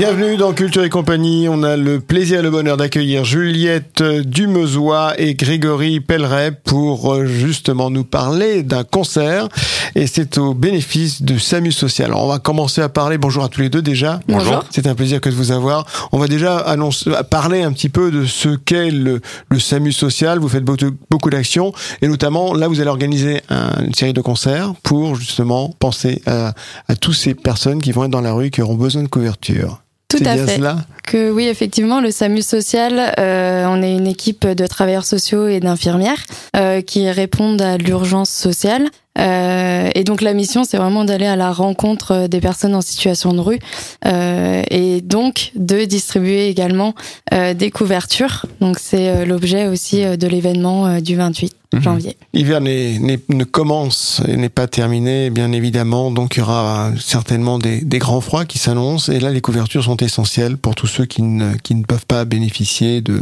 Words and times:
Bienvenue 0.00 0.38
dans 0.38 0.54
Culture 0.54 0.82
et 0.82 0.88
compagnie. 0.88 1.46
On 1.50 1.62
a 1.62 1.76
le 1.76 2.00
plaisir 2.00 2.38
et 2.38 2.42
le 2.42 2.50
bonheur 2.50 2.78
d'accueillir 2.78 3.26
Juliette 3.26 4.02
Dumezois 4.02 5.12
et 5.20 5.34
Grégory 5.34 6.00
Pelleret 6.00 6.52
pour 6.52 7.12
euh, 7.12 7.26
justement 7.26 7.90
nous 7.90 8.04
parler 8.04 8.62
d'un 8.62 8.82
concert 8.82 9.48
et 9.94 10.06
c'est 10.06 10.38
au 10.38 10.54
bénéfice 10.54 11.20
du 11.20 11.38
SAMU 11.38 11.70
social. 11.70 12.06
Alors 12.12 12.24
on 12.24 12.28
va 12.28 12.38
commencer 12.38 12.80
à 12.80 12.88
parler. 12.88 13.18
Bonjour 13.18 13.44
à 13.44 13.50
tous 13.50 13.60
les 13.60 13.68
deux 13.68 13.82
déjà. 13.82 14.20
Bonjour. 14.26 14.64
C'est 14.70 14.86
un 14.86 14.94
plaisir 14.94 15.20
que 15.20 15.28
de 15.28 15.34
vous 15.34 15.52
avoir. 15.52 15.84
On 16.12 16.18
va 16.18 16.28
déjà 16.28 16.56
annoncer, 16.56 17.10
parler 17.28 17.60
un 17.62 17.72
petit 17.72 17.90
peu 17.90 18.10
de 18.10 18.24
ce 18.24 18.48
qu'est 18.56 18.90
le, 18.90 19.20
le 19.50 19.58
SAMU 19.60 19.92
social. 19.92 20.38
Vous 20.38 20.48
faites 20.48 20.64
beaucoup, 20.64 20.92
beaucoup 21.10 21.28
d'actions 21.28 21.74
et 22.00 22.08
notamment 22.08 22.54
là 22.54 22.68
vous 22.68 22.80
allez 22.80 22.88
organiser 22.88 23.42
un- 23.50 23.84
une 23.84 23.92
série 23.94 24.14
de 24.14 24.22
concerts 24.22 24.72
pour 24.82 25.14
justement 25.16 25.74
penser 25.78 26.22
à, 26.24 26.54
à 26.88 26.96
toutes 26.96 27.16
ces 27.16 27.34
personnes 27.34 27.82
qui 27.82 27.92
vont 27.92 28.04
être 28.04 28.10
dans 28.10 28.22
la 28.22 28.32
rue 28.32 28.48
qui 28.50 28.62
auront 28.62 28.76
besoin 28.76 29.02
de 29.02 29.08
couverture. 29.08 29.82
Tout 30.10 30.22
à 30.24 30.36
fait. 30.36 30.56
cela 30.56 30.76
Que 31.04 31.30
oui, 31.30 31.46
effectivement, 31.46 32.00
le 32.00 32.10
SAMU 32.10 32.42
social, 32.42 33.14
euh, 33.18 33.64
on 33.68 33.82
est 33.82 33.94
une 33.94 34.06
équipe 34.06 34.46
de 34.46 34.66
travailleurs 34.66 35.04
sociaux 35.04 35.46
et 35.46 35.60
d'infirmières 35.60 36.22
euh, 36.56 36.82
qui 36.82 37.08
répondent 37.10 37.62
à 37.62 37.78
l'urgence 37.78 38.30
sociale. 38.30 38.88
Euh, 39.18 39.90
et 39.94 40.04
donc 40.04 40.22
la 40.22 40.32
mission, 40.34 40.64
c'est 40.64 40.76
vraiment 40.76 41.04
d'aller 41.04 41.26
à 41.26 41.36
la 41.36 41.52
rencontre 41.52 42.26
des 42.28 42.40
personnes 42.40 42.74
en 42.74 42.80
situation 42.80 43.32
de 43.32 43.40
rue 43.40 43.58
euh, 44.06 44.62
et 44.70 45.00
donc 45.00 45.50
de 45.56 45.84
distribuer 45.84 46.48
également 46.48 46.94
euh, 47.34 47.52
des 47.54 47.70
couvertures. 47.70 48.46
Donc 48.60 48.78
c'est 48.78 49.08
euh, 49.08 49.24
l'objet 49.24 49.66
aussi 49.66 50.04
euh, 50.04 50.16
de 50.16 50.26
l'événement 50.26 50.86
euh, 50.86 51.00
du 51.00 51.16
28 51.16 51.54
Mhm. 51.72 51.82
janvier. 51.82 52.16
L'hiver 52.34 52.60
ne 52.60 53.44
commence 53.44 54.20
et 54.26 54.36
n'est 54.36 54.48
pas 54.48 54.66
terminé, 54.66 55.30
bien 55.30 55.52
évidemment. 55.52 56.10
Donc 56.10 56.34
il 56.34 56.40
y 56.40 56.42
aura 56.42 56.90
certainement 56.98 57.60
des, 57.60 57.82
des 57.82 58.00
grands 58.00 58.20
froids 58.20 58.44
qui 58.44 58.58
s'annoncent. 58.58 59.12
Et 59.12 59.20
là, 59.20 59.30
les 59.30 59.40
couvertures 59.40 59.84
sont 59.84 59.96
essentielles 59.98 60.56
pour 60.56 60.74
tous 60.74 60.88
ceux 60.88 61.04
qui 61.04 61.22
ne, 61.22 61.54
qui 61.62 61.76
ne 61.76 61.84
peuvent 61.84 62.06
pas 62.06 62.24
bénéficier 62.24 63.02
de 63.02 63.20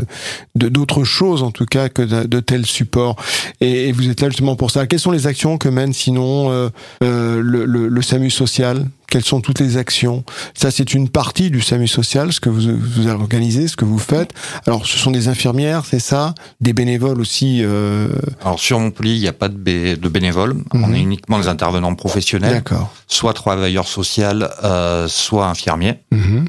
de- 0.54 0.70
d'autres 0.70 1.04
choses, 1.04 1.42
en 1.42 1.50
tout 1.50 1.66
cas, 1.66 1.90
que 1.90 2.00
de, 2.00 2.24
de 2.24 2.40
tels 2.40 2.64
supports. 2.64 3.16
Et, 3.60 3.88
et 3.88 3.92
vous 3.92 4.08
êtes 4.08 4.22
là 4.22 4.30
justement 4.30 4.56
pour 4.56 4.70
ça. 4.70 4.86
Quelles 4.86 4.98
sont 4.98 5.10
les 5.10 5.26
actions 5.26 5.58
que 5.58 5.68
sinon 5.92 6.50
euh, 6.50 6.68
euh, 7.02 7.40
le, 7.42 7.64
le, 7.64 7.88
le 7.88 8.02
SAMU 8.02 8.30
social 8.30 8.86
quelles 9.10 9.24
sont 9.24 9.40
toutes 9.40 9.60
les 9.60 9.76
actions 9.78 10.24
Ça, 10.54 10.70
c'est 10.70 10.92
une 10.94 11.08
partie 11.08 11.50
du 11.50 11.60
SAMU 11.60 11.88
social, 11.88 12.32
ce 12.32 12.40
que 12.40 12.50
vous, 12.50 12.60
vous 12.76 13.08
organisez, 13.08 13.66
ce 13.68 13.76
que 13.76 13.84
vous 13.84 13.98
faites. 13.98 14.32
Alors, 14.66 14.86
ce 14.86 14.98
sont 14.98 15.10
des 15.10 15.28
infirmières, 15.28 15.84
c'est 15.88 15.98
ça? 16.00 16.34
Des 16.60 16.72
bénévoles 16.72 17.20
aussi 17.20 17.60
euh, 17.62 18.08
Alors 18.42 18.58
sur 18.60 18.78
Montpellier, 18.80 19.14
il 19.14 19.20
n'y 19.20 19.28
a 19.28 19.32
pas 19.32 19.48
de, 19.48 19.56
bé- 19.56 19.96
de 19.96 20.08
bénévoles. 20.08 20.54
Mhm. 20.74 20.84
On 20.84 20.92
est 20.94 21.00
uniquement 21.00 21.38
des 21.38 21.48
intervenants 21.48 21.94
professionnels, 21.94 22.52
D'accord. 22.52 22.92
soit 23.06 23.32
travailleurs 23.32 23.88
sociaux, 23.88 24.24
euh, 24.64 25.08
soit 25.08 25.46
infirmiers. 25.46 26.00
Mhm. 26.10 26.46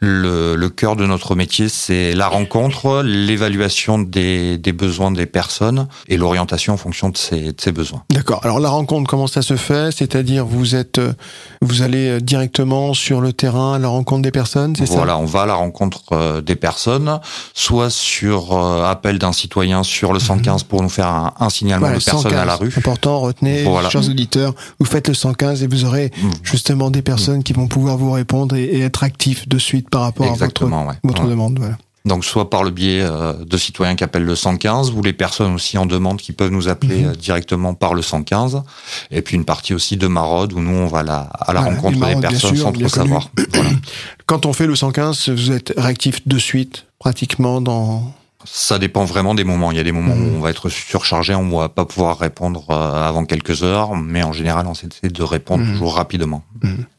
Le, 0.00 0.56
le 0.56 0.68
cœur 0.70 0.96
de 0.96 1.04
notre 1.06 1.34
métier, 1.34 1.68
c'est 1.68 2.14
la 2.14 2.26
rencontre, 2.28 3.02
l'évaluation 3.04 3.98
des, 3.98 4.56
des 4.58 4.72
besoins 4.72 5.10
des 5.10 5.26
personnes 5.26 5.86
et 6.08 6.16
l'orientation 6.16 6.72
en 6.72 6.76
fonction 6.78 7.10
de 7.10 7.16
ces, 7.18 7.52
de 7.52 7.60
ces 7.60 7.70
besoins. 7.72 8.02
D'accord. 8.10 8.40
Alors 8.42 8.58
la 8.60 8.70
rencontre, 8.70 9.08
comment 9.10 9.26
ça 9.26 9.42
se 9.42 9.56
fait? 9.56 9.94
C'est-à-dire 9.94 10.46
vous 10.46 10.74
êtes, 10.74 10.98
euh, 10.98 11.12
vous 11.60 11.82
allez 11.82 11.99
euh, 12.08 12.20
directement 12.20 12.94
sur 12.94 13.20
le 13.20 13.32
terrain 13.32 13.74
à 13.74 13.78
la 13.78 13.88
rencontre 13.88 14.22
des 14.22 14.30
personnes, 14.30 14.74
c'est 14.76 14.88
Voilà, 14.88 15.18
on 15.18 15.24
va 15.24 15.42
à 15.42 15.46
la 15.46 15.54
rencontre 15.54 16.02
euh, 16.12 16.40
des 16.40 16.56
personnes, 16.56 17.20
soit 17.54 17.90
sur 17.90 18.52
euh, 18.56 18.84
appel 18.84 19.18
d'un 19.18 19.32
citoyen 19.32 19.82
sur 19.82 20.12
le 20.12 20.18
115 20.18 20.62
pour 20.64 20.82
nous 20.82 20.88
faire 20.88 21.08
un, 21.08 21.32
un 21.38 21.48
ça 21.48 21.56
signalement 21.56 21.86
Voilà, 21.86 21.98
de 21.98 22.04
personnes 22.04 22.22
115. 22.30 22.38
à 22.40 22.44
la 22.44 22.56
rue. 22.56 22.72
Important, 22.76 23.20
retenez, 23.20 23.64
Voilà. 23.64 23.90
chers 23.90 24.08
auditeurs, 24.08 24.54
vous 24.78 24.86
faites 24.86 25.08
le 25.08 25.14
115 25.14 25.62
et 25.62 25.66
vous 25.66 25.84
aurez 25.84 26.10
Mm. 26.22 26.30
justement 26.42 26.90
des 26.90 27.02
personnes 27.02 27.42
qui 27.42 27.52
vont 27.52 27.66
pouvoir 27.68 27.96
vous 27.96 28.10
répondre 28.12 28.54
et, 28.56 28.64
et 28.64 28.80
être 28.80 29.02
actifs 29.04 29.48
de 29.48 29.58
suite 29.58 29.88
par 29.90 30.02
rapport 30.02 30.26
à 30.26 30.30
votre, 30.30 30.42
Exactement, 30.44 30.86
ouais. 30.86 30.94
votre 31.04 31.22
Ouais. 31.24 31.30
demande. 31.30 31.58
Voilà. 31.58 31.76
Donc 32.06 32.24
soit 32.24 32.48
par 32.48 32.64
le 32.64 32.70
biais 32.70 33.02
euh, 33.02 33.34
de 33.44 33.56
citoyens 33.58 33.94
qui 33.94 34.04
appellent 34.04 34.24
le 34.24 34.34
115, 34.34 34.90
ou 34.92 35.02
les 35.02 35.12
personnes 35.12 35.52
aussi 35.54 35.76
en 35.76 35.84
demande 35.84 36.18
qui 36.18 36.32
peuvent 36.32 36.50
nous 36.50 36.68
appeler 36.68 37.02
Mhm. 37.02 37.08
euh, 37.10 37.14
directement 37.14 37.74
par 37.74 37.92
le 37.92 38.00
115, 38.02 38.62
et 39.10 39.20
puis 39.20 39.36
une 39.36 39.44
partie 39.44 39.74
aussi 39.74 39.96
de 39.98 40.06
maraude 40.06 40.52
où 40.54 40.60
nous 40.60 40.76
on 40.78 40.86
va 40.86 41.00
à 41.00 41.02
la, 41.02 41.18
à 41.18 41.52
la 41.52 41.60
Voilà, 41.60 41.76
rencontre 41.76 41.98
des 42.06 42.16
personnes 42.20 42.56
sûr, 42.56 42.64
sans 42.64 42.72
trop 42.72 42.88
savoir. 42.88 43.28
Voilà. 43.52 43.70
Quand 44.26 44.46
on 44.46 44.52
fait 44.54 44.66
le 44.66 44.74
115, 44.76 45.28
vous 45.28 45.50
êtes 45.52 45.74
réactif 45.76 46.26
de 46.26 46.38
suite, 46.38 46.86
pratiquement 46.98 47.60
dans. 47.60 48.14
Ça 48.44 48.78
dépend 48.78 49.04
vraiment 49.04 49.34
des 49.34 49.44
moments. 49.44 49.70
Il 49.70 49.76
y 49.76 49.80
a 49.80 49.84
des 49.84 49.92
moments 49.92 50.14
Mhm. 50.16 50.34
où 50.34 50.36
on 50.38 50.40
va 50.40 50.50
être 50.50 50.68
surchargé, 50.70 51.34
on 51.34 51.56
va 51.58 51.68
pas 51.68 51.84
pouvoir 51.84 52.18
répondre 52.18 52.64
euh, 52.70 53.08
avant 53.08 53.24
quelques 53.24 53.62
heures, 53.62 53.94
mais 53.96 54.22
en 54.22 54.32
général 54.32 54.66
on 54.66 54.72
essaie 54.72 55.08
de 55.10 55.22
répondre 55.22 55.62
Mhm. 55.64 55.72
toujours 55.72 55.94
rapidement. 55.96 56.42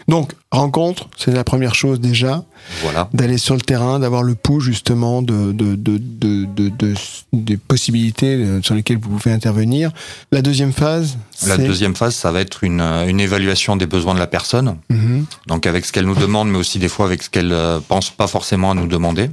Donc 0.07 0.33
rencontre, 0.51 1.07
c'est 1.17 1.31
la 1.31 1.43
première 1.43 1.73
chose 1.75 1.99
déjà. 1.99 2.43
Voilà. 2.83 3.09
d'aller 3.13 3.37
sur 3.39 3.55
le 3.55 3.61
terrain, 3.61 3.97
d'avoir 3.99 4.21
le 4.21 4.35
pouls 4.35 4.59
justement 4.59 5.21
de, 5.23 5.51
de, 5.51 5.75
de, 5.75 5.97
de, 5.97 6.45
de, 6.45 6.69
de- 6.69 6.93
des 7.33 7.57
possibilités 7.57 8.35
euh, 8.35 8.61
sur 8.61 8.75
lesquelles 8.75 8.99
vous 8.99 9.09
pouvez 9.17 9.33
intervenir. 9.33 9.91
La 10.31 10.41
deuxième 10.43 10.71
phase, 10.73 11.17
La 11.47 11.57
deuxième 11.57 11.95
phase, 11.95 12.13
ça 12.15 12.31
va 12.31 12.39
être 12.41 12.63
une, 12.63 12.81
une 12.81 13.19
évaluation 13.19 13.75
des 13.77 13.87
besoins 13.87 14.13
de 14.13 14.19
la 14.19 14.27
personne. 14.27 14.77
Mhm. 14.89 15.25
Donc 15.47 15.65
avec 15.65 15.85
ce 15.85 15.91
qu'elle 15.91 16.05
nous 16.05 16.15
demande, 16.15 16.49
mais 16.49 16.57
aussi 16.59 16.77
des 16.77 16.87
fois 16.89 17.05
avec 17.07 17.23
ce 17.23 17.29
qu'elle 17.31 17.51
euh, 17.51 17.79
pense 17.85 18.11
pas 18.11 18.27
forcément 18.27 18.71
à 18.71 18.73
nous 18.75 18.87
demander. 18.87 19.31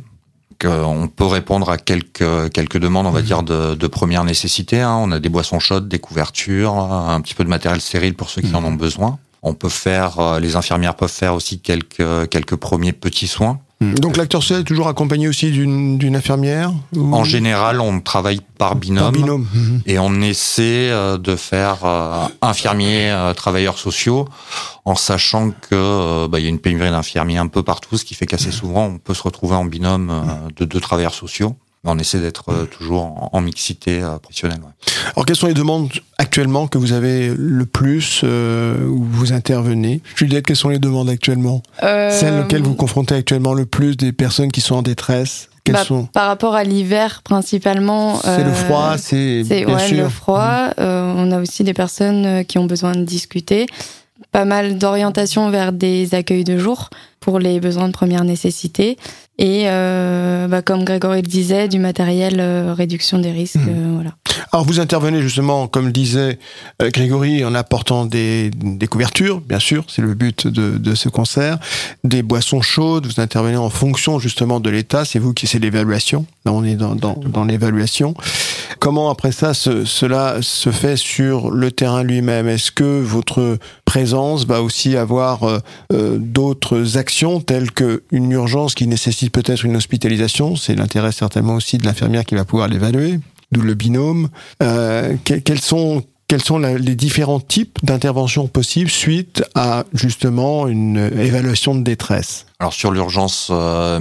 Que 0.59 0.67
on 0.67 1.07
peut 1.07 1.25
répondre 1.27 1.71
à 1.71 1.79
quelques 1.79 2.51
quelques 2.53 2.79
demandes, 2.79 3.07
on 3.07 3.13
va 3.13 3.23
dire 3.23 3.45
de, 3.45 3.77
de 3.77 3.87
première 3.87 4.25
nécessité. 4.25 4.81
hein. 4.81 4.97
On 5.01 5.13
a 5.13 5.21
des 5.21 5.29
boissons 5.29 5.61
chaudes, 5.61 5.87
des 5.89 6.01
couvertures, 6.01 6.75
un 6.75 7.21
petit 7.21 7.35
peu 7.35 7.45
de 7.45 7.49
matériel 7.49 7.81
stérile 7.81 8.15
pour 8.15 8.29
ceux 8.29 8.43
qui 8.43 8.53
en 8.57 8.65
ont 8.65 8.73
besoin. 8.73 9.19
On 9.45 9.55
peut 9.55 9.69
faire, 9.69 10.19
euh, 10.19 10.41
les 10.41 10.57
infirmières 10.57 10.97
peuvent 10.97 11.09
faire 11.13 11.35
aussi 11.35 11.61
quelques 11.61 12.29
quelques 12.31 12.57
premiers 12.57 12.93
petits 12.93 13.29
soins. 13.29 13.61
Mhm. 13.81 13.95
Donc 14.01 14.17
l'acteur 14.17 14.43
social 14.43 14.63
est 14.63 14.65
toujours 14.65 14.89
accompagné 14.89 15.29
aussi 15.29 15.53
d'une 15.53 15.99
d'une 15.99 16.17
infirmière 16.17 16.73
ou- 16.97 17.15
En 17.15 17.23
général, 17.23 17.81
on 17.81 18.01
travaille 18.01 18.41
par 18.59 18.75
binôme. 18.75 19.03
par 19.05 19.13
binôme. 19.13 19.47
Mhm. 19.55 19.83
Et 19.87 19.99
on 20.01 20.21
essaie 20.21 20.91
euh, 20.91 21.17
de 21.17 21.37
faire 21.37 21.85
euh, 21.85 22.27
infirmiers, 22.43 23.11
euh, 23.11 23.33
travailleurs 23.35 23.79
sociaux, 23.79 24.27
en 24.85 24.97
sachant 24.97 25.51
que 25.51 25.75
euh, 25.75 26.27
bah, 26.29 26.41
il 26.41 26.43
y 26.43 26.47
a 26.47 26.49
une 26.49 26.59
pénurie 26.59 26.91
d'infirmiers 26.91 27.39
un 27.39 27.47
peu 27.47 27.63
partout, 27.63 27.97
ce 27.97 28.05
qui 28.05 28.15
fait 28.15 28.27
qu'assez 28.27 28.51
souvent 28.51 28.87
on 28.87 28.99
peut 28.99 29.15
se 29.15 29.23
retrouver 29.23 29.55
en 29.55 29.65
binôme 29.65 30.13
de 30.57 30.65
deux 30.65 30.81
travailleurs 30.81 31.15
sociaux. 31.15 31.55
Mais 31.85 31.91
on 31.91 31.99
essaie 31.99 32.19
d'être 32.19 32.51
euh, 32.51 32.65
toujours 32.67 33.31
en, 33.33 33.41
mixité 33.41 34.03
euh, 34.03 34.19
professionnelle. 34.19 34.61
ouais. 34.61 34.93
Alors 35.15 35.27
quelles 35.27 35.37
sont 35.37 35.47
les 35.47 35.55
demandes 35.55 35.89
actuellement 36.19 36.67
que 36.67 36.79
vous 36.79 36.93
avez 36.93 37.33
le 37.37 37.67
plus 37.67 38.23
euh, 38.25 38.85
où 38.87 39.05
vous 39.05 39.33
intervenez? 39.33 40.03
Juliette, 40.17 40.47
quelles 40.47 40.57
sont 40.57 40.69
les 40.69 40.79
demandes 40.79 41.09
actuellement? 41.09 41.63
Euh, 41.83 42.11
Celles 42.11 42.41
auxquelles 42.41 42.63
vous 42.63 42.75
confrontez 42.75 43.15
actuellement 43.15 43.55
le 43.55 43.67
plus 43.67 43.97
des 43.97 44.13
personnes 44.13 44.51
qui 44.51 44.61
sont 44.61 44.77
en 44.77 44.83
détresse? 44.83 45.49
Quelles 45.65 45.77
bah, 45.77 45.85
sont? 45.85 46.07
Par 46.07 46.27
rapport 46.29 46.55
à 46.55 46.65
l'hiver 46.65 47.23
principalement. 47.23 48.21
C'est 48.23 48.45
le 48.45 48.53
froid, 48.53 48.97
c'est 48.99 49.45
C'est 49.45 49.65
bien 49.65 49.77
ouais, 49.77 49.89
sûr. 49.89 50.05
le 50.05 50.09
froid. 50.09 50.71
Euh, 50.79 51.13
on 51.17 51.31
a 51.31 51.41
aussi 51.41 51.63
des 51.63 51.75
personnes 51.75 52.45
qui 52.45 52.59
ont 52.59 52.67
besoin 52.67 52.93
de 52.93 53.05
discuter. 53.05 53.67
Pas 54.33 54.45
mal 54.45 54.79
d'orientation 54.79 55.51
vers 55.51 55.73
des 55.73 56.15
accueils 56.15 56.45
de 56.45 56.59
jour 56.59 56.91
pour 57.21 57.39
les 57.39 57.61
besoins 57.61 57.89
de 57.89 57.93
première 57.93 58.25
nécessité. 58.25 58.97
Et 59.39 59.65
euh, 59.67 60.49
bah, 60.49 60.63
comme 60.63 60.85
Grégory 60.85 61.23
le 61.23 61.29
disait, 61.29 61.69
du 61.69 61.79
matériel 61.79 62.37
euh, 62.41 62.75
réduction 62.75 63.19
des 63.19 63.31
risques. 63.31 63.57
Mhm. 63.57 63.69
euh, 63.69 63.93
voilà. 63.95 64.11
Alors 64.53 64.65
vous 64.67 64.81
intervenez 64.81 65.23
justement, 65.23 65.69
comme 65.69 65.87
le 65.87 65.93
disait 65.93 66.39
Grégory, 66.81 67.45
en 67.45 67.55
apportant 67.55 68.07
des, 68.07 68.51
des 68.51 68.87
couvertures, 68.87 69.41
bien 69.41 69.59
sûr, 69.59 69.85
c'est 69.89 70.03
le 70.03 70.15
but 70.15 70.47
de, 70.47 70.79
de 70.79 70.95
ce 70.95 71.09
concert, 71.09 71.59
des 72.03 72.23
boissons 72.23 72.63
chaudes, 72.63 73.07
vous 73.07 73.21
intervenez 73.21 73.57
en 73.57 73.69
fonction 73.69 74.19
justement 74.19 74.59
de 74.59 74.71
l'état, 74.71 75.05
c'est 75.05 75.19
vous 75.19 75.35
qui 75.35 75.47
c'est 75.47 75.59
l'évaluation, 75.59 76.25
là 76.47 76.53
on 76.53 76.65
est 76.65 76.77
dans, 76.77 76.95
dans, 76.95 77.15
dans 77.15 77.45
l'évaluation. 77.45 78.15
Comment 78.81 79.11
après 79.11 79.33
ça 79.33 79.55
ce- 79.55 79.85
cela 79.85 80.37
se 80.41 80.71
fait 80.71 80.97
sur 80.97 81.51
le 81.51 81.71
terrain 81.73 82.03
lui-même? 82.03 82.49
Est-ce 82.49 82.71
que 82.71 83.01
votre 83.01 83.59
présence 83.85 84.47
va 84.47 84.63
aussi 84.63 84.97
avoir 84.97 85.43
euh, 85.45 85.59
euh, 85.93 86.17
d'autres 86.19 86.97
actions 86.97 87.41
telles 87.41 87.71
qu'une 87.73 88.31
urgence 88.33 88.75
qui 88.75 88.87
nécessite 88.87 89.33
peut-être 89.33 89.65
une 89.65 89.77
hospitalisation? 89.77 90.57
C'est 90.57 90.75
l'intérêt 90.75 91.13
certainement 91.13 91.55
aussi 91.55 91.79
de 91.79 91.85
l'infirmière 91.87 92.25
qui 92.25 92.35
va 92.35 92.45
pouvoir 92.45 92.69
l'évaluer 92.69 93.21
d'où 93.53 93.63
le 93.63 93.75
binôme. 93.75 94.29
Euh, 94.63 95.15
que- 95.25 95.35
quels 95.35 95.61
sont 95.61 96.05
les 96.59 96.95
différents 96.95 97.41
types 97.41 97.79
d'interventions 97.83 98.49
possibles 98.49 98.91
suite 98.91 99.43
à 99.55 99.85
justement 99.95 100.69
une 100.69 100.99
évaluation 101.19 101.75
de 101.75 101.83
détresse? 101.83 102.45
Alors 102.61 102.75
sur 102.75 102.91
l'urgence 102.91 103.51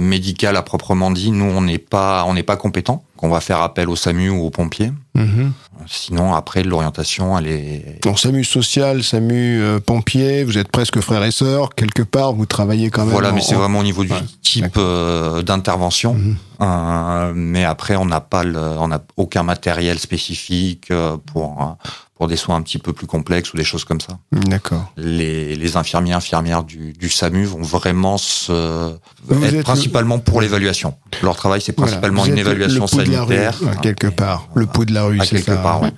médicale 0.00 0.56
à 0.56 0.62
proprement 0.62 1.10
dit, 1.10 1.30
nous 1.30 1.46
on 1.46 1.62
n'est 1.62 1.78
pas 1.78 2.24
on 2.28 2.34
n'est 2.34 2.42
pas 2.42 2.56
compétent. 2.56 3.02
On 3.22 3.28
va 3.28 3.40
faire 3.40 3.60
appel 3.60 3.88
au 3.88 3.96
SAMU 3.96 4.30
ou 4.30 4.44
aux 4.46 4.50
pompiers. 4.50 4.92
Mhm. 5.14 5.52
Sinon 5.86 6.34
après 6.34 6.62
l'orientation 6.62 7.38
elle 7.38 7.46
est 7.46 7.98
Donc 8.04 8.18
SAMU 8.18 8.44
social, 8.44 9.02
SAMU 9.02 9.60
euh, 9.60 9.80
pompier, 9.80 10.44
vous 10.44 10.58
êtes 10.58 10.68
presque 10.68 11.00
frères 11.00 11.24
et 11.24 11.30
sœurs, 11.30 11.70
quelque 11.74 12.02
part, 12.02 12.32
vous 12.34 12.46
travaillez 12.46 12.90
quand 12.90 13.02
même. 13.02 13.12
voilà, 13.12 13.30
en- 13.30 13.34
mais 13.34 13.40
c'est 13.40 13.54
en- 13.54 13.58
vraiment 13.60 13.80
au 13.80 13.84
niveau 13.84 14.04
du 14.04 14.12
Ouais, 14.12 14.18
type 14.42 14.76
euh, 14.76 15.42
d'intervention. 15.42 16.14
Mhm. 16.14 16.36
Euh, 16.60 17.32
mais 17.34 17.64
après 17.64 17.96
on 17.96 18.04
n'a 18.04 18.20
pas 18.20 18.42
le, 18.44 18.58
on 18.58 18.88
n'a 18.88 19.00
aucun 19.16 19.42
matériel 19.44 19.98
spécifique 19.98 20.90
euh, 20.90 21.16
pour 21.32 21.76
pour 22.16 22.26
des 22.26 22.36
soins 22.36 22.56
un 22.56 22.62
petit 22.62 22.78
peu 22.78 22.92
plus 22.92 23.06
complexes 23.06 23.52
ou 23.54 23.56
des 23.56 23.62
choses 23.62 23.84
comme 23.84 24.00
ça. 24.00 24.18
D'accord. 24.32 24.92
Les, 24.96 25.54
les 25.54 25.76
infirmiers 25.76 26.14
infirmières 26.14 26.64
du, 26.64 26.92
du 26.92 27.08
SAMU 27.08 27.44
vont 27.44 27.62
vraiment 27.62 28.18
se 28.18 28.92
Vous 29.28 29.44
être 29.44 29.62
principalement 29.62 30.18
pour 30.18 30.40
l'évaluation. 30.40 30.94
Leur 31.22 31.36
travail 31.36 31.60
c'est 31.60 31.72
principalement 31.72 32.22
Voilà, 32.22 32.32
une 32.32 32.38
évaluation 32.40 32.88
de 33.08 33.12
la 33.12 33.22
rue, 33.24 33.34
ouais, 33.34 33.72
quelque 33.82 34.06
part. 34.06 34.48
Le 34.54 34.66
pot 34.66 34.84
de 34.84 34.92
la 34.94 35.04
rue, 35.04 35.18
c'est 35.24 35.38
ça. 35.38 35.56
part, 35.56 35.82
ouais. 35.82 35.90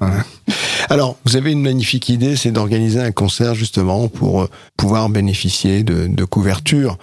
Alors, 0.89 1.17
vous 1.25 1.37
avez 1.37 1.53
une 1.53 1.63
magnifique 1.63 2.09
idée, 2.09 2.35
c'est 2.37 2.51
d'organiser 2.51 2.99
un 3.01 3.13
concert 3.13 3.55
justement 3.55 4.09
pour 4.09 4.43
euh, 4.43 4.51
pouvoir 4.77 5.09
bénéficier 5.09 5.83
de, 5.85 6.07
de 6.09 6.25
couvertures. 6.25 6.99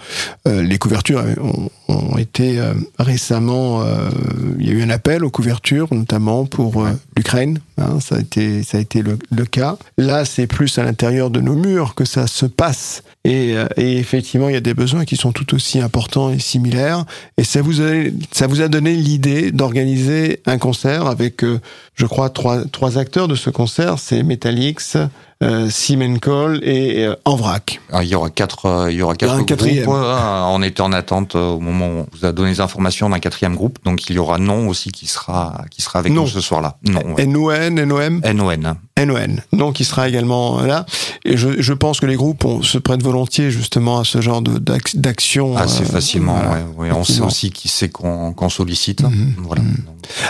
Euh, 0.46 0.62
les 0.62 0.78
couvertures 0.78 1.24
ont, 1.40 1.70
ont 1.88 2.18
été 2.18 2.58
euh, 2.58 2.74
récemment, 2.98 3.82
euh, 3.82 4.10
il 4.58 4.66
y 4.66 4.70
a 4.70 4.74
eu 4.74 4.82
un 4.82 4.90
appel 4.90 5.24
aux 5.24 5.30
couvertures, 5.30 5.88
notamment 5.92 6.44
pour 6.44 6.84
euh, 6.84 6.90
l'Ukraine. 7.16 7.60
hein, 7.78 7.98
ça 8.00 8.16
a 8.16 8.20
été, 8.20 8.62
ça 8.62 8.76
a 8.78 8.80
été 8.80 9.00
le, 9.02 9.18
le 9.30 9.44
cas. 9.46 9.76
Là, 9.96 10.24
c'est 10.24 10.46
plus 10.46 10.76
à 10.78 10.82
l'intérieur 10.84 11.30
de 11.30 11.40
nos 11.40 11.54
murs 11.54 11.94
que 11.94 12.04
ça 12.04 12.26
se 12.26 12.44
passe. 12.46 13.02
Et, 13.28 13.58
euh, 13.58 13.66
et 13.76 13.98
effectivement, 13.98 14.48
il 14.48 14.54
y 14.54 14.56
a 14.56 14.60
des 14.60 14.72
besoins 14.72 15.04
qui 15.04 15.16
sont 15.16 15.32
tout 15.32 15.54
aussi 15.54 15.80
importants 15.80 16.30
et 16.30 16.38
similaires. 16.38 17.04
Et 17.36 17.44
ça 17.44 17.60
vous 17.60 17.82
a, 17.82 18.04
ça 18.32 18.46
vous 18.46 18.62
a 18.62 18.68
donné 18.68 18.94
l'idée 18.94 19.52
d'organiser 19.52 20.40
un 20.46 20.56
concert 20.56 21.06
avec, 21.06 21.44
euh, 21.44 21.60
je 21.98 22.06
crois, 22.06 22.30
trois, 22.30 22.64
trois 22.64 22.96
acteurs 22.96 23.26
de 23.28 23.34
ce 23.34 23.50
concert. 23.50 23.98
C'est 23.98 24.22
Metallics, 24.22 24.96
euh, 25.42 25.68
Simon 25.68 26.18
Cole 26.20 26.60
et 26.62 27.04
euh, 27.04 27.14
En 27.24 27.34
Vrac. 27.34 27.80
Alors, 27.90 28.02
il 28.04 28.08
y 28.08 28.14
aura 28.14 28.30
quatre, 28.30 28.66
euh, 28.66 28.92
il 28.92 28.98
y 28.98 29.02
aura 29.02 29.14
Il 29.14 29.16
y 29.16 29.18
quatre 29.18 29.34
un 29.34 29.42
quatrième. 29.44 29.84
groupes. 29.84 29.96
Euh, 29.98 30.42
On 30.46 30.62
était 30.62 30.80
en 30.80 30.92
attente 30.92 31.34
euh, 31.34 31.50
au 31.50 31.60
moment 31.60 31.86
où 31.88 31.90
on 32.00 32.06
vous 32.12 32.24
a 32.24 32.30
donné 32.32 32.50
les 32.50 32.60
informations 32.60 33.10
d'un 33.10 33.18
quatrième 33.18 33.56
groupe. 33.56 33.78
Donc 33.84 34.08
il 34.08 34.14
y 34.16 34.18
aura 34.20 34.38
non 34.38 34.68
aussi 34.68 34.92
qui 34.92 35.06
sera 35.08 35.64
qui 35.72 35.82
sera 35.82 35.98
avec 35.98 36.12
Non. 36.12 36.22
nous 36.22 36.28
ce 36.28 36.40
soir-là. 36.40 36.76
Non. 36.88 37.00
ouais. 37.14 37.26
NON, 37.26 37.70
NOM, 37.70 38.20
NON. 38.32 38.76
NON. 39.04 39.36
Non, 39.52 39.72
qui 39.72 39.84
sera 39.84 40.08
également 40.08 40.60
là. 40.62 40.86
Et 41.24 41.36
je, 41.36 41.60
je 41.60 41.72
pense 41.72 41.98
que 42.00 42.06
les 42.06 42.16
groupes 42.16 42.44
on, 42.44 42.62
se 42.62 42.78
prennent 42.78 43.02
volontiers 43.02 43.50
justement 43.50 44.00
à 44.00 44.04
ce 44.04 44.20
genre 44.20 44.42
de- 44.42 44.58
d'ac- 44.58 44.96
d'action. 44.96 45.56
Assez 45.56 45.82
euh, 45.82 45.86
facilement. 45.86 46.34
voilà. 46.34 46.50
ouais, 46.76 46.88
ouais. 46.88 46.92
On 46.92 47.04
sait 47.04 47.20
aussi 47.22 47.50
qui 47.50 47.68
c'est 47.68 47.88
qu'on 47.90 48.32
qu'on 48.32 48.48
sollicite. 48.48 49.02
Mhm. 49.02 49.34
Voilà. 49.38 49.62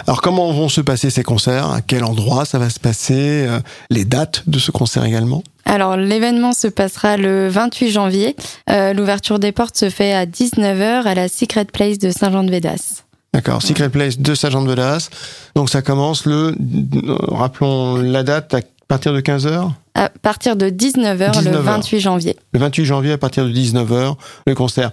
Alors 0.06 0.20
comment 0.20 0.52
vont 0.52 0.68
se 0.68 0.80
passer 0.82 1.08
ces 1.08 1.22
concerts? 1.22 1.57
À 1.66 1.80
quel 1.80 2.04
endroit 2.04 2.44
ça 2.44 2.58
va 2.58 2.70
se 2.70 2.80
passer 2.80 3.46
Euh, 3.46 3.60
Les 3.90 4.04
dates 4.04 4.42
de 4.48 4.58
ce 4.58 4.70
concert 4.70 5.04
également? 5.04 5.42
Alors, 5.64 5.96
l'événement 5.96 6.52
se 6.52 6.66
passera 6.68 7.16
le 7.16 7.48
28 7.48 7.90
janvier. 7.90 8.36
Euh, 8.70 8.92
L'ouverture 8.94 9.38
des 9.38 9.52
portes 9.52 9.76
se 9.76 9.90
fait 9.90 10.12
à 10.14 10.24
19h 10.24 11.04
à 11.06 11.14
la 11.14 11.28
Secret 11.28 11.66
Place 11.66 11.98
de 11.98 12.10
Saint-Jean-de-Védas. 12.10 13.02
D'accord, 13.34 13.60
Secret 13.62 13.90
Place 13.90 14.18
de 14.18 14.34
Saint-Jean-de-Vedas. 14.34 15.10
Donc 15.54 15.68
ça 15.68 15.82
commence 15.82 16.24
le, 16.24 16.54
euh, 16.56 17.16
rappelons 17.28 17.96
la 17.96 18.22
date, 18.22 18.54
à 18.54 18.60
partir 18.88 19.12
de 19.12 19.20
15h 19.20 19.70
À 19.94 20.08
partir 20.08 20.56
de 20.56 20.68
19h, 20.70 21.30
19 21.32 21.44
le 21.44 21.50
heures. 21.58 21.62
28 21.62 22.00
janvier. 22.00 22.36
Le 22.52 22.58
28 22.60 22.84
janvier 22.86 23.12
à 23.12 23.18
partir 23.18 23.44
de 23.44 23.50
19h, 23.52 24.14
le 24.46 24.54
concert. 24.54 24.90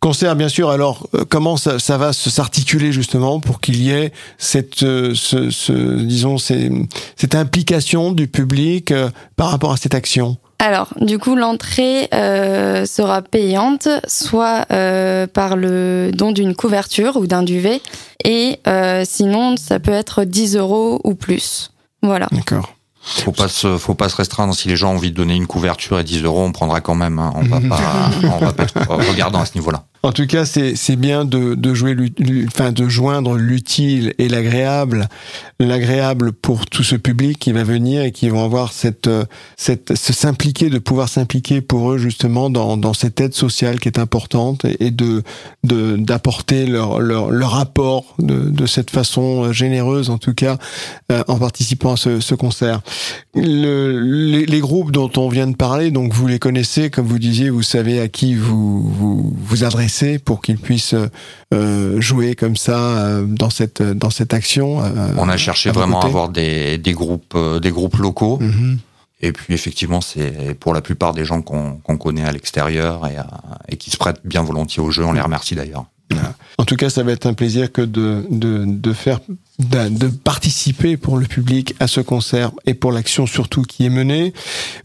Concert, 0.00 0.36
bien 0.36 0.48
sûr, 0.48 0.70
alors 0.70 1.08
euh, 1.14 1.24
comment 1.28 1.56
ça, 1.56 1.78
ça 1.78 1.96
va 1.98 2.12
se- 2.12 2.28
s'articuler 2.30 2.92
justement 2.92 3.40
pour 3.40 3.60
qu'il 3.60 3.82
y 3.82 3.90
ait 3.90 4.12
cette, 4.38 4.82
euh, 4.82 5.12
ce, 5.14 5.50
ce- 5.50 6.00
disons, 6.02 6.36
ces- 6.38 6.70
cette 7.16 7.34
implication 7.34 8.12
du 8.12 8.28
public 8.28 8.92
euh, 8.92 9.08
par 9.36 9.50
rapport 9.50 9.72
à 9.72 9.76
cette 9.76 9.94
action? 9.94 10.36
Alors, 10.58 10.88
du 11.00 11.18
coup, 11.18 11.36
l'entrée 11.36 12.08
euh, 12.12 12.84
sera 12.84 13.22
payante, 13.22 13.88
soit 14.06 14.66
euh, 14.70 15.26
par 15.26 15.56
le 15.56 16.10
don 16.12 16.32
d'une 16.32 16.54
couverture 16.54 17.16
ou 17.16 17.26
d'un 17.26 17.42
duvet, 17.42 17.80
et 18.26 18.58
euh, 18.66 19.04
sinon, 19.06 19.56
ça 19.56 19.80
peut 19.80 19.92
être 19.92 20.24
10 20.24 20.56
euros 20.56 21.00
ou 21.04 21.14
plus. 21.14 21.70
Voilà. 22.02 22.28
D'accord. 22.32 22.74
Faut 23.02 23.32
pas 23.32 23.48
se, 23.48 23.78
faut 23.78 23.94
pas 23.94 24.08
se 24.08 24.16
restreindre. 24.16 24.54
Si 24.54 24.68
les 24.68 24.76
gens 24.76 24.92
ont 24.92 24.96
envie 24.96 25.10
de 25.10 25.16
donner 25.16 25.34
une 25.34 25.46
couverture 25.46 25.98
et 25.98 26.04
10 26.04 26.22
euros, 26.24 26.42
on 26.44 26.52
prendra 26.52 26.80
quand 26.80 26.94
même. 26.94 27.18
hein. 27.18 27.32
On 27.34 27.42
va 27.42 27.60
pas, 27.68 28.10
on 28.24 28.38
va 28.38 28.52
pas 28.52 28.64
être 28.64 28.74
regardant 29.08 29.40
à 29.40 29.46
ce 29.46 29.54
niveau-là. 29.54 29.84
En 30.02 30.12
tout 30.12 30.26
cas, 30.26 30.46
c'est 30.46 30.96
bien 30.96 31.26
de, 31.26 31.54
de 31.54 31.74
jouer, 31.74 31.94
enfin 32.46 32.72
de 32.72 32.88
joindre 32.88 33.36
l'utile 33.36 34.14
et 34.16 34.30
l'agréable, 34.30 35.10
l'agréable 35.58 36.32
pour 36.32 36.64
tout 36.64 36.82
ce 36.82 36.96
public 36.96 37.38
qui 37.38 37.52
va 37.52 37.64
venir 37.64 38.02
et 38.02 38.10
qui 38.10 38.30
vont 38.30 38.42
avoir 38.42 38.72
cette 38.72 39.08
euh, 39.08 39.26
cette 39.58 39.94
se 39.94 40.14
s'impliquer, 40.14 40.70
de 40.70 40.78
pouvoir 40.78 41.10
s'impliquer 41.10 41.60
pour 41.60 41.92
eux 41.92 41.98
justement 41.98 42.48
dans 42.48 42.78
dans 42.78 42.94
cette 42.94 43.20
aide 43.20 43.34
sociale 43.34 43.78
qui 43.78 43.88
est 43.88 43.98
importante 43.98 44.64
et, 44.64 44.90
de 44.90 45.22
d'apporter 45.62 46.64
leur 46.64 47.00
leur 47.00 47.30
leur 47.30 47.56
apport 47.56 48.14
de 48.18 48.48
de 48.48 48.66
cette 48.66 48.90
façon 48.90 49.44
euh, 49.44 49.52
généreuse 49.52 50.08
en 50.08 50.16
tout 50.16 50.34
cas 50.34 50.56
euh, 51.12 51.22
en 51.28 51.36
participant 51.36 51.92
à 51.92 51.96
ce, 51.98 52.20
ce 52.20 52.34
concert. 52.34 52.80
Le, 53.34 54.00
les, 54.00 54.46
les 54.46 54.60
groupes 54.60 54.92
dont 54.92 55.10
on 55.18 55.28
vient 55.28 55.46
de 55.46 55.56
parler, 55.56 55.90
donc 55.90 56.14
vous 56.14 56.26
les 56.26 56.38
connaissez, 56.38 56.88
comme 56.88 57.06
vous 57.06 57.18
disiez, 57.18 57.50
vous 57.50 57.62
savez 57.62 58.00
à 58.00 58.08
qui 58.08 58.34
vous 58.34 58.80
vous, 58.88 59.36
vous 59.38 59.64
adressez 59.64 59.89
pour 60.18 60.40
qu'ils 60.40 60.58
puissent 60.58 60.94
euh, 61.54 62.00
jouer 62.00 62.34
comme 62.34 62.56
ça 62.56 62.78
euh, 62.78 63.24
dans 63.26 63.50
cette 63.50 63.82
dans 63.82 64.10
cette 64.10 64.32
action. 64.34 64.82
euh, 64.84 65.12
On 65.16 65.28
a 65.28 65.36
cherché 65.36 65.70
à 65.70 65.72
vraiment 65.72 66.00
à 66.00 66.06
avoir 66.06 66.28
des, 66.28 66.78
des 66.78 66.92
groupes, 66.92 67.36
des 67.60 67.70
groupes 67.70 67.96
locaux. 67.96 68.38
Mhm. 68.40 68.78
Et 69.22 69.32
puis 69.32 69.52
effectivement, 69.52 70.00
c'est 70.00 70.54
pour 70.58 70.72
la 70.72 70.80
plupart 70.80 71.12
des 71.12 71.26
gens 71.26 71.42
qu'on 71.42 71.96
connaît 71.98 72.24
à 72.24 72.32
l'extérieur 72.32 73.06
et, 73.06 73.16
et 73.68 73.76
qui 73.76 73.90
se 73.90 73.98
prêtent 73.98 74.22
bien 74.24 74.42
volontiers 74.42 74.82
au 74.82 74.90
jeu. 74.90 75.04
On 75.04 75.12
les 75.12 75.20
remercie 75.20 75.54
d'ailleurs. 75.54 75.84
En 76.58 76.64
tout 76.64 76.76
cas, 76.76 76.90
ça 76.90 77.02
va 77.02 77.12
être 77.12 77.26
un 77.26 77.32
plaisir 77.32 77.72
que 77.72 77.80
de, 77.80 78.26
de, 78.30 78.64
de 78.66 78.92
faire, 78.92 79.20
de, 79.58 80.08
participer 80.08 80.98
pour 80.98 81.16
le 81.16 81.24
public 81.26 81.74
à 81.80 81.86
ce 81.86 82.00
concert 82.02 82.50
et 82.66 82.74
pour 82.74 82.92
l'action 82.92 83.26
surtout 83.26 83.62
qui 83.62 83.86
est 83.86 83.90
menée. 83.90 84.34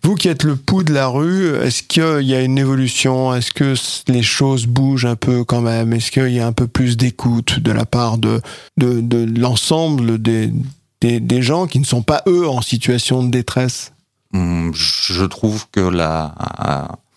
Vous 0.01 0.15
qui 0.15 0.29
êtes 0.29 0.43
le 0.43 0.55
pouls 0.55 0.83
de 0.83 0.93
la 0.93 1.07
rue, 1.07 1.53
est-ce 1.57 1.83
qu'il 1.83 2.25
y 2.27 2.33
a 2.33 2.41
une 2.41 2.57
évolution? 2.57 3.35
Est-ce 3.35 3.51
que 3.51 3.73
les 4.07 4.23
choses 4.23 4.67
bougent 4.67 5.05
un 5.05 5.17
peu 5.17 5.43
quand 5.43 5.61
même? 5.61 5.91
Est-ce 5.91 6.11
qu'il 6.11 6.31
y 6.31 6.39
a 6.39 6.47
un 6.47 6.53
peu 6.53 6.67
plus 6.67 6.95
d'écoute 6.95 7.59
de 7.59 7.71
la 7.73 7.85
part 7.85 8.17
de, 8.17 8.41
de, 8.77 9.01
de 9.01 9.39
l'ensemble 9.39 10.21
des, 10.21 10.53
des, 11.01 11.19
des 11.19 11.41
gens 11.41 11.67
qui 11.67 11.79
ne 11.79 11.85
sont 11.85 12.03
pas 12.03 12.23
eux 12.27 12.47
en 12.47 12.61
situation 12.61 13.21
de 13.21 13.29
détresse? 13.29 13.91
Hum, 14.33 14.71
Je 14.73 15.25
trouve 15.25 15.65
que 15.71 15.81
la, 15.81 16.33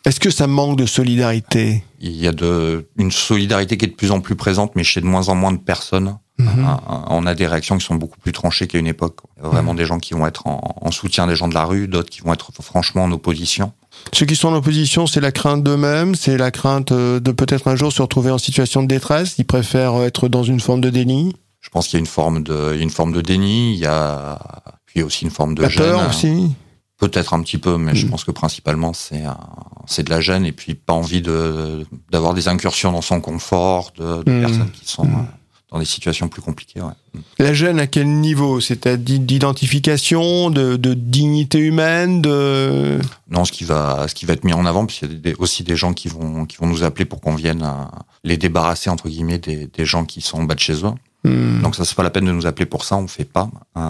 Est-ce 0.08 0.20
que 0.20 0.31
ça 0.31 0.46
manque 0.46 0.78
de 0.78 0.87
solidarité? 0.87 1.84
Il 2.00 2.16
y 2.16 2.26
a 2.26 2.32
de, 2.32 2.88
une 2.96 3.10
solidarité 3.10 3.76
qui 3.76 3.84
est 3.84 3.88
de 3.88 3.94
plus 3.94 4.10
en 4.10 4.20
plus 4.20 4.37
présente, 4.37 4.75
mais 4.75 4.82
chez 4.82 5.02
de 5.02 5.06
moins 5.06 5.28
en 5.28 5.34
moins 5.34 5.52
de 5.52 5.58
personnes. 5.58 6.16
Mhm. 6.38 6.66
On 7.08 7.26
a 7.26 7.34
des 7.34 7.46
réactions 7.46 7.76
qui 7.76 7.84
sont 7.84 7.96
beaucoup 7.96 8.19
plus 8.19 8.32
tranchées 8.32 8.66
qu'à 8.69 8.78
une 8.78 8.87
époque. 8.87 9.19
Il 9.37 9.42
y 9.42 9.47
a 9.47 9.50
vraiment 9.50 9.75
des 9.75 9.85
gens 9.85 9.99
qui 9.99 10.14
vont 10.14 10.26
être 10.26 10.47
en, 10.47 10.61
en 10.80 10.90
soutien 10.92 11.26
des 11.26 11.37
gens 11.37 11.47
de 11.47 11.52
la 11.52 11.64
rue, 11.64 11.88
d'autres 11.88 12.09
qui 12.09 12.23
vont 12.23 12.33
être 12.33 12.50
franchement 12.62 13.04
en 13.04 13.12
opposition. 13.12 13.73
Ceux 14.14 14.25
qui 14.25 14.35
sont 14.35 14.49
en 14.49 14.54
opposition, 14.54 15.06
c'est 15.06 15.21
la 15.21 15.30
crainte 15.30 15.62
d'eux-mêmes, 15.62 16.14
c'est 16.14 16.38
la 16.38 16.50
crainte 16.50 16.92
euh, 16.92 17.21
de 17.21 17.30
peut-être 17.30 17.68
un 17.68 17.76
jour 17.76 17.92
se 17.92 18.00
retrouver 18.00 18.30
en 18.30 18.38
situation 18.38 18.83
de 18.83 18.88
détresse. 18.88 19.35
Ils 19.37 19.44
préfèrent 19.44 20.02
être 20.04 20.28
dans 20.28 20.42
une 20.42 20.61
forme 20.61 20.80
de 20.80 20.88
déni. 20.88 21.37
Je 21.61 21.68
pense 21.68 21.88
qu'il 21.88 21.99
y 21.99 22.00
a 22.00 22.00
une 22.00 22.06
forme 22.06 22.42
de, 22.42 22.78
une 22.80 22.88
forme 22.88 23.12
de 23.12 23.21
déni. 23.21 23.75
Il 23.75 23.78
y 23.78 23.87
a 23.87 24.38
puis 24.87 25.02
aussi 25.02 25.26
une 25.26 25.30
forme 25.30 25.54
de 25.54 25.62
La 25.62 25.68
gêne. 25.68 25.83
peur 25.83 26.09
aussi. 26.09 26.54
Peut-être 26.99 27.33
un 27.35 27.43
petit 27.43 27.59
peu, 27.59 27.76
mais 27.78 27.95
je 27.95 28.07
Mm. 28.07 28.11
pense 28.11 28.25
que 28.25 28.33
principalement 28.33 28.93
c'est 28.93 29.25
un- 29.25 29.38
c'est 29.87 30.02
de 30.02 30.11
la 30.11 30.21
gêne 30.21 30.45
et 30.45 30.52
puis 30.52 30.75
pas 30.75 30.93
envie 30.95 31.23
de 31.23 31.87
d'avoir 32.11 32.35
des 32.35 32.49
incursions 32.49 32.90
dans 32.93 33.02
son 33.02 33.21
confort 33.21 33.93
de, 33.97 34.23
de 34.25 34.33
Mm. 34.33 34.40
personnes 34.40 34.71
qui 34.73 34.87
sont 34.88 35.05
Mm. 35.07 35.14
euh, 35.14 35.23
dans 35.71 35.78
des 35.78 35.85
situations 35.85 36.28
plus 36.28 36.40
compliquées. 36.43 36.81
Ouais. 36.81 37.21
La 37.38 37.52
gêne 37.52 37.78
à 37.78 37.87
quel 37.87 38.09
niveau? 38.09 38.59
C'est-à-dire 38.61 39.21
d'identification, 39.21 40.50
de, 40.50 40.76
de 40.76 40.95
dignité 40.95 41.59
humaine, 41.59 42.23
de... 42.23 42.99
Non, 43.31 43.45
ce 43.45 43.52
qui 43.52 43.64
va 43.64 44.07
ce 44.09 44.14
qui 44.14 44.25
va 44.26 44.33
être 44.33 44.45
mis 44.45 44.52
en 44.55 44.64
avant, 44.67 44.87
puis 44.87 45.00
il 45.02 45.28
y 45.28 45.33
a 45.33 45.35
aussi 45.38 45.62
des 45.64 45.76
gens 45.76 45.93
qui 45.93 46.09
vont 46.09 46.47
qui 46.47 46.57
vont 46.57 46.67
nous 46.67 46.83
appeler 46.85 47.05
pour 47.05 47.21
qu'on 47.21 47.35
vienne 47.35 47.62
euh, 47.62 47.85
les 48.25 48.37
débarrasser 48.38 48.90
entre 48.90 49.09
guillemets 49.09 49.38
des, 49.38 49.67
des 49.67 49.85
gens 49.85 50.05
qui 50.05 50.21
sont 50.21 50.38
en 50.38 50.45
bas 50.45 50.55
de 50.55 50.61
chez 50.61 50.85
eux. 50.85 50.93
Hmm, 51.25 51.60
Donc 51.62 51.75
ça 51.75 51.84
c'est 51.84 51.96
pas 51.96 52.02
la 52.04 52.10
peine 52.10 52.25
de 52.26 52.32
nous 52.32 52.46
appeler 52.46 52.66
pour 52.66 52.84
ça, 52.84 52.96
on 52.96 53.08
fait 53.08 53.25
pas. 53.25 53.50
Euh, 53.76 53.80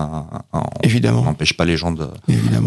on 0.52 0.62
évidemment, 0.82 1.22
n'empêche 1.22 1.54
pas 1.56 1.64
les 1.66 1.76
gens 1.76 1.94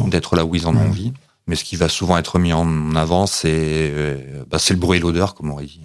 d'être 0.07 0.35
là 0.35 0.45
où 0.45 0.53
ils 0.55 0.67
en 0.67 0.75
ont 0.75 0.79
Mm. 0.83 0.87
envie. 0.89 1.13
Mais 1.47 1.55
ce 1.55 1.63
qui 1.63 1.75
va 1.75 1.89
souvent 1.89 2.17
être 2.17 2.37
mis 2.37 2.53
en 2.53 2.95
avant, 2.95 3.25
c'est 3.25 3.49
euh, 3.51 4.43
bah, 4.49 4.57
le 4.69 4.75
bruit 4.75 4.99
et 4.99 5.01
l'odeur, 5.01 5.33
comme 5.33 5.49
on 5.49 5.53
aurait 5.53 5.65
dit. 5.65 5.81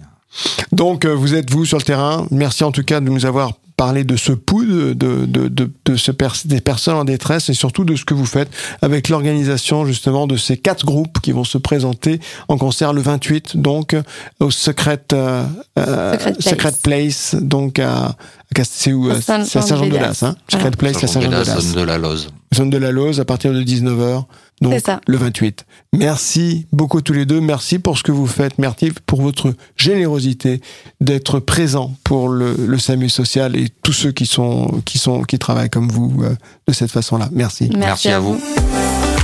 Donc, 0.71 1.03
euh, 1.05 1.15
vous 1.15 1.33
êtes 1.33 1.49
vous 1.49 1.65
sur 1.65 1.77
le 1.79 1.83
terrain. 1.83 2.27
Merci 2.29 2.63
en 2.63 2.71
tout 2.71 2.83
cas 2.83 2.99
de 2.99 3.09
nous 3.09 3.25
avoir 3.25 3.53
parler 3.77 4.03
de 4.03 4.15
ce 4.17 4.31
pouls, 4.31 4.65
de, 4.65 4.93
de, 4.93 5.25
de, 5.27 5.47
de, 5.47 5.71
de 5.85 5.95
ce 5.95 6.11
pers- 6.11 6.33
des 6.45 6.61
personnes 6.61 6.95
en 6.95 7.05
détresse 7.05 7.47
et 7.49 7.53
surtout 7.53 7.83
de 7.85 7.95
ce 7.95 8.05
que 8.05 8.15
vous 8.15 8.25
faites 8.25 8.49
avec 8.81 9.07
l'organisation 9.07 9.85
justement 9.85 10.25
de 10.25 10.35
ces 10.35 10.57
quatre 10.57 10.83
groupes 10.85 11.19
qui 11.21 11.31
vont 11.31 11.43
se 11.43 11.59
présenter 11.59 12.19
en 12.47 12.57
concert 12.57 12.91
le 12.91 13.01
28, 13.01 13.57
donc 13.57 13.95
au 14.39 14.49
Secret, 14.51 15.01
euh, 15.13 15.43
euh, 15.77 16.13
Secret 16.13 16.33
Place. 16.33 16.43
Secret 16.49 16.73
Place, 16.83 17.35
donc 17.39 17.77
à, 17.79 18.15
c'est 18.63 18.93
où 18.93 19.09
euh, 19.11 19.19
C'est 19.23 19.31
à 19.33 19.45
Saint-Jean-de-Las, 19.45 20.23
hein 20.23 20.35
Secret. 20.51 20.71
Place 20.71 21.03
à 21.03 21.07
Saint-Jean-de-Las. 21.07 21.73
de 21.73 21.81
la 21.81 21.97
Loze. 21.99 22.29
Zone 22.55 22.69
de 22.69 22.77
la 22.77 22.91
Lose 22.91 23.19
à 23.19 23.25
partir 23.25 23.53
de 23.53 23.61
19h. 23.61 24.23
Donc 24.61 24.79
ça. 24.83 25.01
le 25.07 25.17
28. 25.17 25.65
Merci 25.93 26.65
beaucoup 26.71 27.01
tous 27.01 27.13
les 27.13 27.25
deux. 27.25 27.39
Merci 27.41 27.77
pour 27.77 27.97
ce 27.97 28.03
que 28.03 28.11
vous 28.11 28.25
faites. 28.25 28.57
Merci 28.57 28.91
pour 29.05 29.21
votre 29.21 29.53
générosité 29.75 30.61
d'être 30.99 31.39
présent 31.39 31.93
pour 32.03 32.29
le, 32.29 32.55
le 32.57 32.79
SAMU 32.79 33.09
social 33.09 33.55
et 33.55 33.69
tous 33.83 33.93
ceux 33.93 34.11
qui 34.11 34.25
sont 34.25 34.81
qui 34.85 34.97
sont 34.97 35.21
qui 35.23 35.37
travaillent 35.37 35.69
comme 35.69 35.89
vous 35.89 36.23
euh, 36.23 36.35
de 36.67 36.73
cette 36.73 36.91
façon-là. 36.91 37.29
Merci. 37.31 37.65
Merci, 37.65 37.77
Merci 37.77 38.09
à 38.09 38.19
vous. 38.19 38.41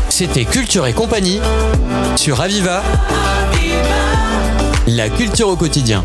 C'était 0.09 0.45
Culture 0.45 0.85
et 0.85 0.93
compagnie 0.93 1.39
sur 2.15 2.39
Aviva. 2.41 2.83
La 4.85 5.09
culture 5.09 5.47
au 5.47 5.55
quotidien. 5.55 6.03